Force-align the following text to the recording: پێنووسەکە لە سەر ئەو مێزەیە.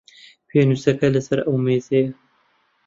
پێنووسەکە 0.49 1.07
لە 1.15 1.21
سەر 1.27 1.39
ئەو 1.45 1.55
مێزەیە. 1.65 2.09